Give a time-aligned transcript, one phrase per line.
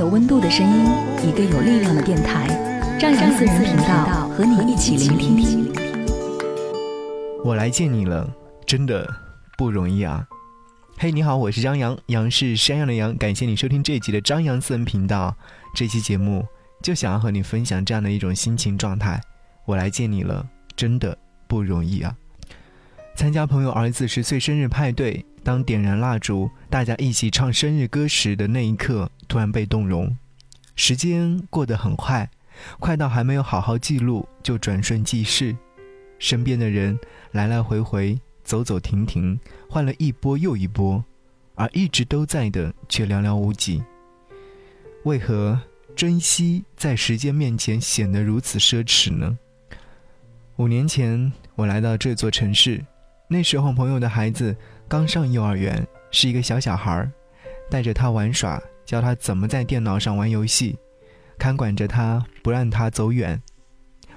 [0.00, 0.86] 有温度的声音，
[1.28, 2.48] 一个有力量的电台，
[2.98, 5.70] 张扬私人频道和你一起聆听。
[7.44, 8.26] 我来见你了，
[8.64, 9.06] 真的
[9.58, 10.26] 不容易啊！
[10.96, 13.14] 嘿，你好，我是张扬，杨是山羊的羊。
[13.18, 15.36] 感谢你收听这一集的张扬私人频道。
[15.74, 16.46] 这期节目
[16.82, 19.20] 就想要和你分享这样的一种心情状态。
[19.66, 21.14] 我来见你了，真的
[21.46, 22.16] 不容易啊！
[23.14, 29.10] 参加朋友儿子十岁生日派对，当点燃蜡烛，大家一起唱生日歌时的那一刻。
[29.28, 30.16] 突然被动容，
[30.74, 32.28] 时间过得很快，
[32.80, 35.54] 快到还没有好好记录就转瞬即逝。
[36.18, 36.98] 身边的人
[37.30, 41.04] 来来回回，走走停停，换了一波又一波，
[41.54, 43.80] 而一直都在的却寥寥无几。
[45.04, 45.60] 为何
[45.94, 49.38] 珍惜在时间面前显得如此奢侈呢？
[50.56, 52.84] 五年前我来到这座城市，
[53.32, 54.56] 那时候朋友的孩子
[54.88, 57.12] 刚上幼儿园，是一个小小孩儿，
[57.70, 58.60] 带着他玩耍。
[58.84, 60.76] 教他怎么在电脑上玩游戏，
[61.38, 63.40] 看管着他，不让他走远。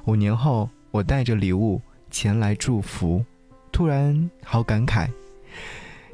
[0.06, 3.24] 五年后，我带着礼物前来祝福，
[3.72, 5.08] 突然好感慨。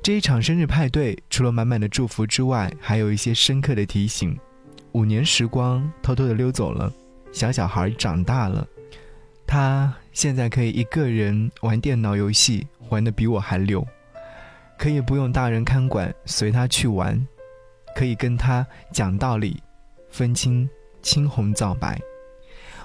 [0.04, 4.38] 这一场生日派对，除了满满的祝福之外，还有一些深刻的提醒。
[4.92, 6.92] 五年时光偷偷的溜走了，
[7.32, 8.68] 小小孩长大了，
[9.48, 13.86] 他现在可以一个人玩电脑游戏，玩的比我还溜，
[14.78, 17.26] 可以不用大人看管，随他去玩。
[17.96, 19.62] 可以跟他讲道理，
[20.10, 20.70] 分清
[21.02, 22.00] 青红皂白。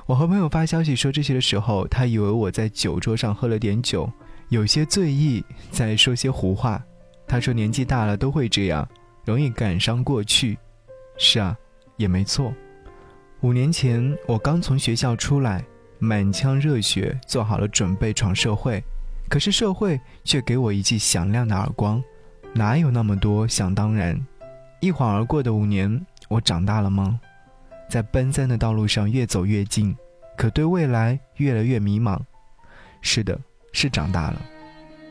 [0.06, 4.10] 我和朋友发消息说这些的时候，他以为我在酒桌上喝了点酒，
[4.48, 6.82] 有些醉意，在说些胡话。
[7.26, 8.86] 他说年纪大了都会这样，
[9.24, 10.58] 容易感伤过去。
[11.16, 11.56] 是啊，
[11.96, 12.52] 也没错。
[13.40, 15.64] 五年前我刚从学校出来，
[15.98, 18.82] 满腔热血，做好了准备闯社会，
[19.34, 22.00] 可是社会却给我一记响亮的耳光。
[22.52, 24.16] 哪有那么多想当然？
[24.78, 27.18] 一晃而过的五年，我长大了吗？
[27.90, 29.92] 在奔三的道路上越走越近，
[30.36, 32.16] 可对未来越来越迷茫。
[33.02, 33.36] 是的，
[33.72, 34.40] 是长大了，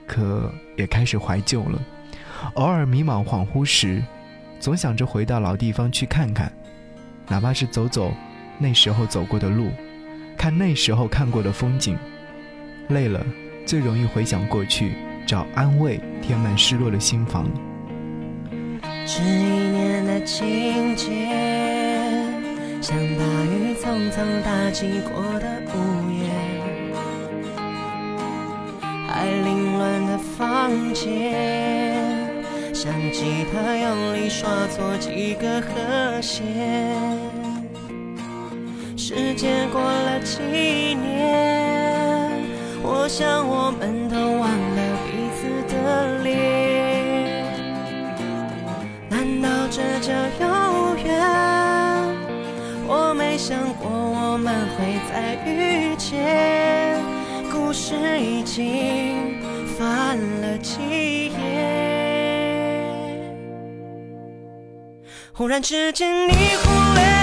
[0.08, 1.82] 可也开始怀旧了。
[2.54, 4.02] 偶尔迷茫恍惚时，
[4.58, 6.50] 总想着回到老地方去看看，
[7.28, 8.14] 哪怕是走走
[8.58, 9.70] 那时候走过的路，
[10.38, 11.98] 看那时候看过的风景。
[12.88, 13.26] 累了，
[13.66, 14.94] 最容易回想过去，
[15.26, 17.50] 找安慰，填满失落的心房。
[19.06, 21.08] 这一年的情节，
[22.82, 25.76] 像大雨匆匆打击过的屋
[26.12, 26.30] 檐，
[29.08, 31.34] 还凌乱的房间，
[32.74, 36.44] 像吉他用力刷错几个和弦。
[38.96, 40.42] 时间过了几
[40.96, 41.53] 年，
[42.86, 46.28] 我想我们都忘了彼此的脸。
[49.10, 50.12] 难道这叫
[50.42, 51.08] 遥远，
[52.86, 57.02] 我没想过我们会再遇见。
[57.50, 59.40] 故事已经
[59.78, 61.34] 翻了几页，
[65.32, 67.23] 忽然之间你忽略。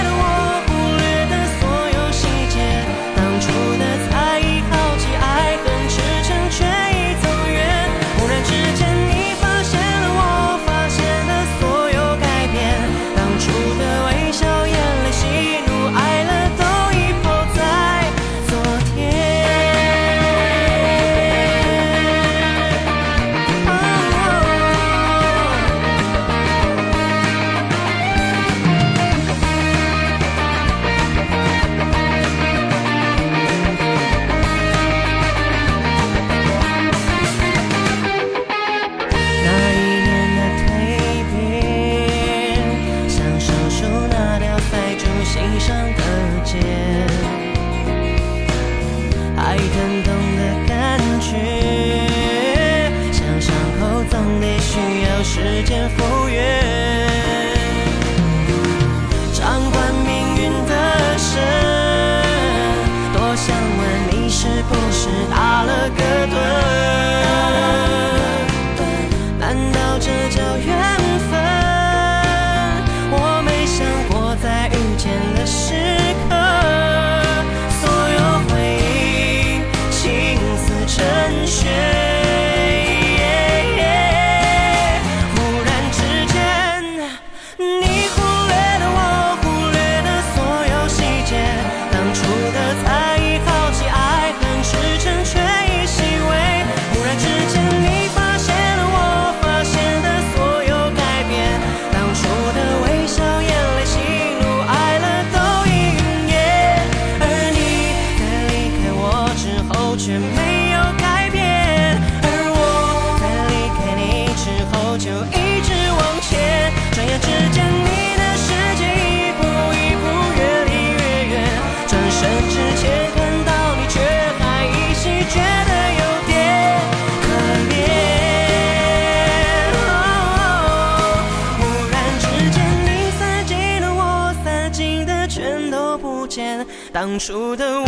[137.11, 137.80] 当初的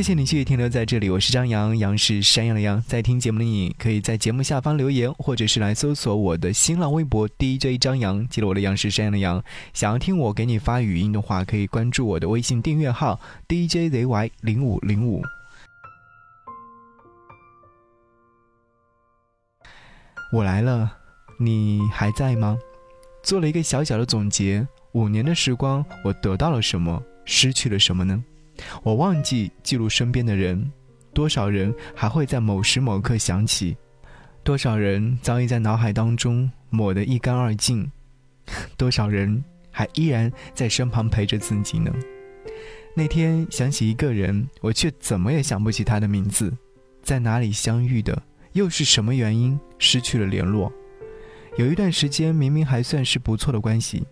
[0.00, 2.82] 谢谢你继续停留在这里，我是张扬，杨是山羊的羊。
[2.86, 9.44] 在听节目的你，可以在节目下方留言，或者是来搜索我的新浪微博 DJ 张扬，记得我的杨是山羊的羊。
[9.74, 15.22] 想要听我给你发语音的话，可以关注我的微信订阅号 DJZY 零五零五。
[20.32, 20.96] 我来了，
[21.38, 22.56] 你还在吗？
[23.22, 28.24] 做了一个小小的总结，五年的时光，我得到了什么，失去了什么呢？
[28.82, 30.70] 我忘记记录身边的人，
[31.12, 33.76] 多少人还会在某时某刻想起，
[34.42, 37.90] 多少人早已在脑海当中抹得一干二净，
[38.76, 41.92] 多少人还依然在身旁陪着自己呢？
[42.96, 46.52] 那天想起一个人，我却怎么也想不起他的名字，
[47.02, 48.20] 在哪里相遇的，
[48.52, 50.72] 又是什么原因失去了联络？
[51.56, 54.04] 有一段时间明明还算是不错的关系，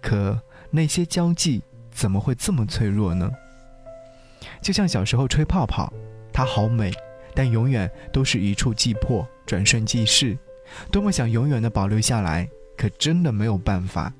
[0.00, 3.30] 可那些交际怎么会这么脆弱呢？
[4.60, 5.92] 就像小时候吹泡泡，
[6.32, 6.92] 它好美，
[7.34, 10.36] 但永远都是一触即破，转瞬即逝。
[10.90, 14.12] 多么想永远的保留下来，可真的没有办法。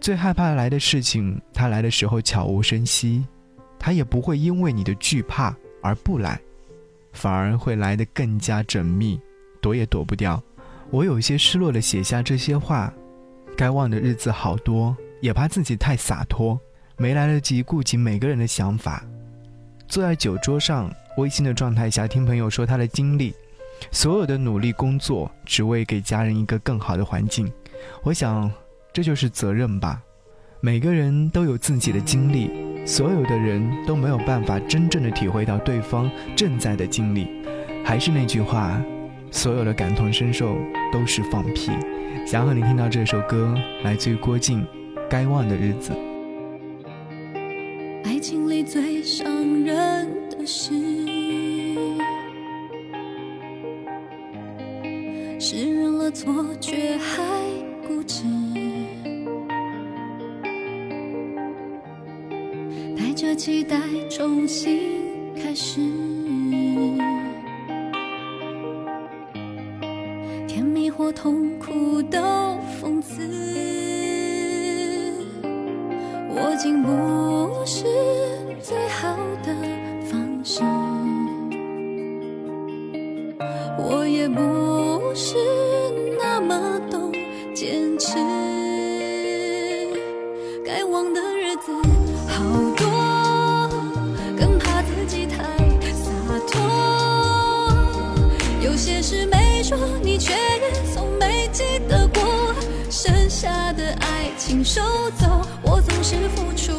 [0.00, 3.24] 最害怕来的事情，它来的时候悄无声息，
[3.78, 6.40] 它也不会因为你的惧怕而不来，
[7.12, 9.20] 反而会来得更加缜密，
[9.60, 10.42] 躲也躲不掉。
[10.90, 12.92] 我有些失落的写下这些话，
[13.56, 16.60] 该忘的日子好多，也怕自己太洒脱。
[16.96, 19.04] 没来得及顾及每个人的想法，
[19.88, 23.34] 坐在酒桌上，微醺的状态下听朋友说他的经历，
[23.90, 27.52] 所有的努力工作，只为给家人一个更好的环境。
[28.02, 28.50] 我想，
[28.92, 30.00] 这就是责任吧。
[30.60, 32.50] 每个人都有自己的经历，
[32.86, 37.28] 所有的人都没有办法真正的体会到对方正在的经历。
[37.84, 38.80] 还是那句话，
[39.30, 40.56] 所有的感同身受
[40.92, 41.70] 都是放屁。
[42.26, 44.62] 想和你听到这首歌，来自于郭靖，
[45.10, 45.90] 《该忘的日子》。
[48.64, 49.26] 最伤
[49.62, 50.72] 人的事，
[55.38, 57.22] 是认了错却还
[57.86, 58.24] 固执，
[62.96, 63.78] 带着期待
[64.08, 64.80] 重新
[65.36, 65.80] 开始，
[70.48, 72.18] 甜蜜或痛苦都
[72.80, 73.22] 讽刺。
[76.36, 77.84] 我竟不是
[78.66, 79.54] 最好的
[80.10, 80.62] 方式，
[83.76, 85.36] 我也不是
[86.18, 87.12] 那么懂
[87.54, 88.16] 坚持。
[90.64, 91.74] 该忘的日子
[92.26, 92.42] 好
[92.74, 93.68] 多，
[94.34, 95.42] 更怕自己太
[95.92, 96.10] 洒
[96.50, 96.58] 脱。
[98.62, 102.22] 有些事没说，你却也从没记得过。
[102.88, 104.80] 剩下的爱情收
[105.18, 106.72] 走，我总是付出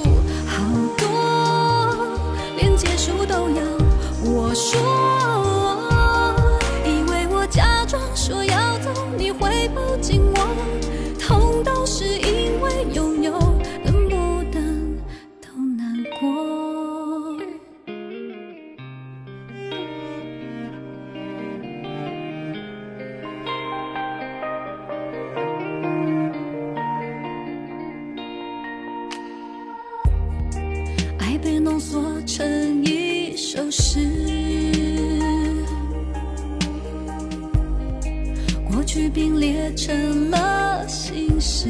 [38.75, 41.69] 过去并列成了心事。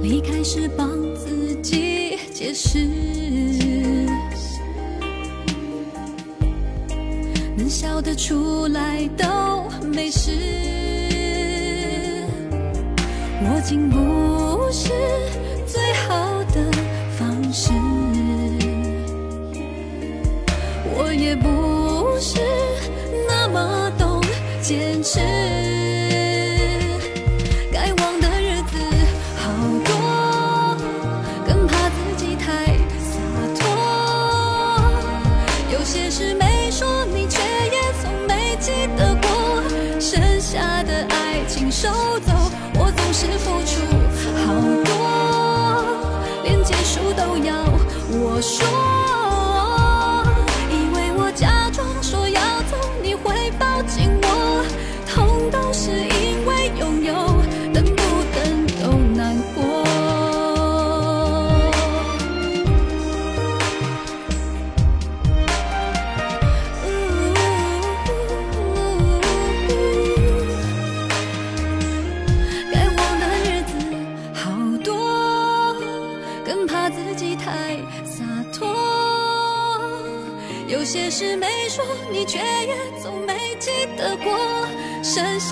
[0.00, 2.78] 离开时帮自己解释，
[7.56, 9.26] 能笑得出来都
[9.92, 10.30] 没事。
[13.44, 14.92] 我竟不是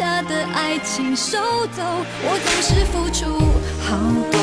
[0.01, 1.37] 下的爱情收
[1.77, 1.83] 走，
[2.23, 3.21] 我总是付出
[3.85, 3.99] 好
[4.33, 4.41] 多，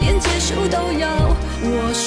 [0.00, 1.08] 连结束都要
[1.62, 2.04] 我说。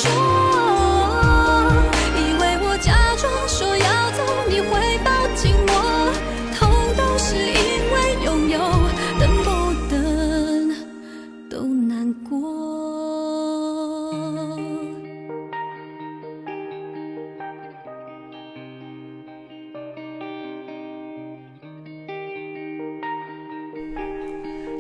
[2.14, 4.70] 以为我假装说要走，你会
[5.04, 5.74] 抱紧我，
[6.56, 7.58] 痛都是因
[7.92, 8.60] 为拥有，
[9.20, 9.50] 等不
[9.90, 9.96] 等
[11.50, 12.67] 都难过。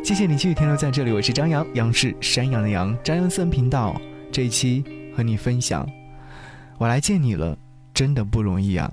[0.08, 3.94] 谢谢你继续停留在这里，我是张扬，杨是山羊的羊，张扬私人频道
[4.32, 4.82] 这一期
[5.14, 5.86] 和你分享，
[6.78, 7.58] 我来见你了，
[7.94, 8.90] 真的不容易啊。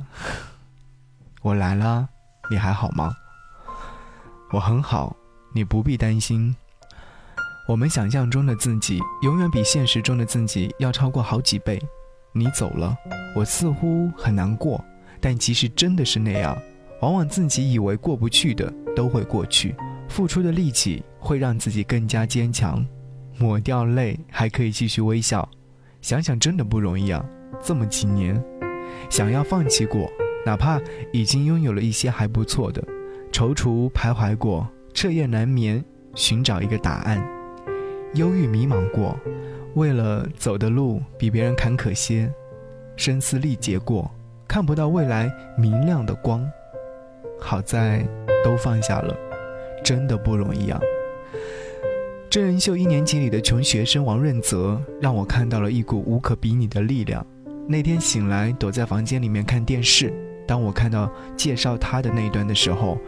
[1.40, 2.08] 我来了，
[2.50, 3.14] 你还好吗？
[4.50, 5.14] 我很好，
[5.52, 6.52] 你不必担心。
[7.68, 11.80] 我们想象中的自己，永远比现实中的自己要超过好几倍。
[12.32, 12.92] 你走了，
[13.36, 14.84] 我似乎很难过，
[15.20, 16.58] 但即使真的是那样，
[17.02, 19.76] 往往自己以为过不去的都会过去。
[20.08, 22.84] 付出的力气会让自己更加坚强，
[23.38, 25.48] 抹掉泪还可以继续微笑。
[26.00, 27.24] 想想真的不容易啊！
[27.62, 28.40] 这么几年，
[29.08, 30.10] 想要放弃过，
[30.44, 30.78] 哪怕
[31.12, 32.82] 已经拥有了一些还不错的，
[33.32, 35.82] 踌躇徘徊过，彻夜难眠，
[36.14, 37.26] 寻找一个答案，
[38.14, 39.18] 忧郁迷茫过，
[39.74, 42.30] 为了走的路比别人坎坷些，
[42.96, 44.10] 声嘶力竭过，
[44.46, 46.46] 看不到未来明亮的光。
[47.40, 48.06] 好在
[48.44, 49.16] 都放下了。
[49.84, 50.80] 真的不容易啊！
[52.30, 57.24] 真人秀一年级里的穷学生王润泽，让我看到了一股无可比拟的力量。
[57.68, 60.12] 那天醒来，躲在房间里面看电视，
[60.48, 62.98] 当我看到介绍他的那一段的时候，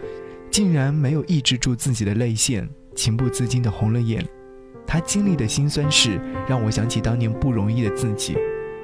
[0.50, 4.24] 竟然没有抑制住自己的泪腺，情不自禁的红了眼。
[4.86, 8.36] 他经历的辛酸事，让我想起当年不容易的自己。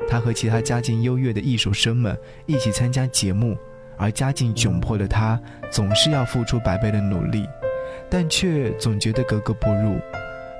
[0.09, 3.57] 他和其他家境优越的艺术生们一起参加节目，
[3.97, 7.47] 而家境窘迫的他，总是要付出百倍的努力。
[8.13, 9.99] 但却总觉得格格不入。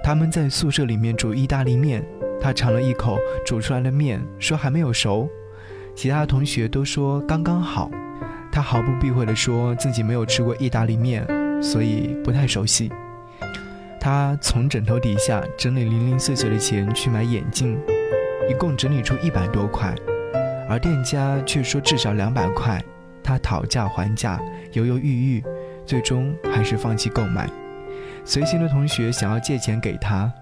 [0.03, 2.03] 他们在宿舍里面煮意大利面，
[2.41, 5.29] 他尝了一口煮出来的面，说还没有熟。
[5.95, 7.91] 其他同学都说刚刚好，
[8.51, 11.27] 他毫不避讳地说自己没有吃过意大利面，
[11.63, 12.91] 所以不太熟悉。
[14.01, 17.79] 他从枕头底下整理零零碎碎的钱去买眼镜，
[18.49, 19.95] 一共整理出一百多块，
[20.71, 22.83] 而店家却说至少两百块。
[23.23, 24.41] 他讨价还价，
[24.73, 25.45] 犹犹豫豫。
[25.85, 27.49] 最终还是放弃购买。
[28.25, 30.33] 随行的同学想要借钱给他，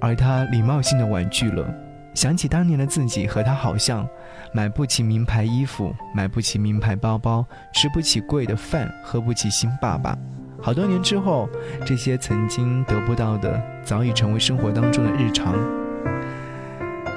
[0.00, 1.68] 而他礼貌性的婉拒了。
[2.14, 4.08] 想起当年的自己和他好像，
[4.52, 10.16] 买不起名牌衣服，买不起名牌包包，吃不起贵的饭，喝不起新爸爸。
[10.62, 11.46] 好多年之后，
[11.84, 15.54] 这些曾经得不到的，早已成为生活当中的日常。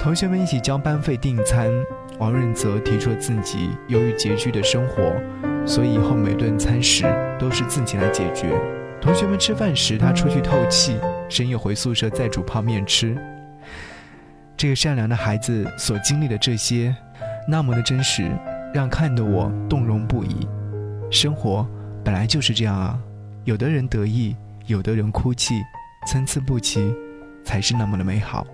[0.02, 1.72] 同学们一起交班费订餐，
[2.18, 5.14] 王润泽提出了自己由于拮据的生活。
[5.66, 7.04] 所以以后每顿餐食
[7.40, 8.50] 都是自己来解决。
[9.02, 10.98] 同学们吃饭时，他出去透气，
[11.30, 13.18] 深夜回宿舍再煮泡面吃。
[14.58, 16.94] 这个善良的孩子所经历的这些，
[17.48, 18.30] 那么的真实，
[18.74, 20.48] 让看得我动容不已。
[21.10, 21.66] 生活
[22.04, 23.00] 本来就是这样啊，
[23.46, 24.36] 有的人得意，
[24.66, 25.62] 有的人哭泣，
[26.06, 26.94] 参差不齐，
[27.46, 28.46] 才是那么的美好。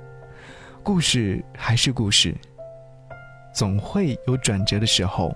[0.83, 2.35] 故事还是故事，
[3.51, 5.33] 总会有转折的时候。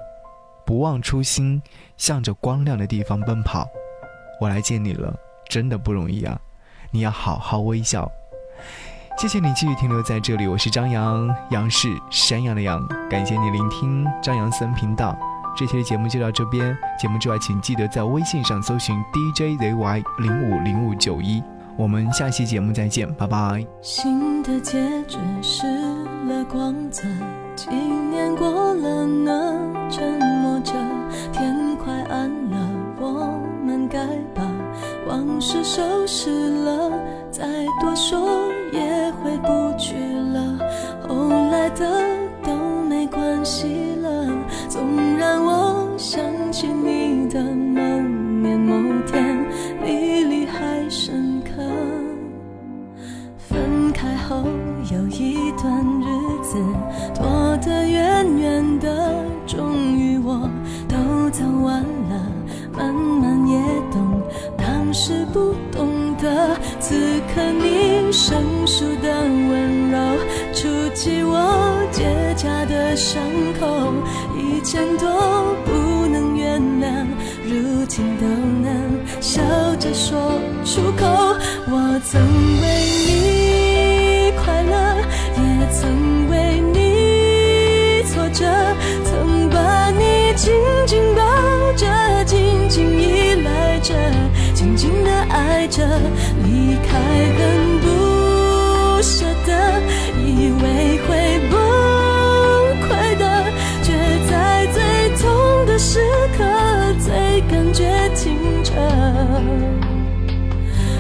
[0.70, 1.60] 不忘初心，
[1.98, 3.68] 向着光亮的地方奔跑。
[4.40, 5.12] 我来见你了，
[5.50, 6.40] 真的不容易啊！
[6.92, 8.08] 你要好好微笑。
[9.18, 12.88] 谢谢你继续停留在这里，我是张扬，杨是山羊的羊。
[13.10, 15.18] 感谢你聆听张扬私人频道。
[15.58, 21.42] 这期的节目就到这边，节目之外，请记得在微信上搜寻 DJZY 零五零五九一。
[21.78, 23.66] 我们下期节目再见，拜拜。
[23.82, 25.66] 新的结局失
[26.28, 27.02] 了光泽，
[27.56, 30.74] 几年过了呢，沉默着
[31.32, 32.58] 天快暗了
[33.00, 34.00] 我们该
[34.34, 34.44] 把
[35.08, 36.30] 往事收拾
[36.64, 36.92] 了
[37.32, 37.46] 再
[37.82, 40.09] 多说也回不去。
[77.90, 78.72] 情都能
[79.20, 79.42] 笑
[79.80, 81.08] 着说出口，
[81.68, 82.22] 我曾
[82.62, 82.66] 为
[83.08, 84.74] 你快乐，
[85.36, 85.42] 也
[85.74, 88.46] 曾为你挫折，
[89.04, 90.54] 曾把你紧
[90.86, 91.24] 紧抱
[91.76, 91.88] 着，
[92.26, 93.96] 紧紧依赖着，
[94.54, 95.84] 静静的爱着，
[96.44, 97.29] 离开。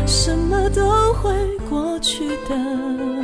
[0.06, 1.32] 什么都会
[1.70, 3.19] 过去的。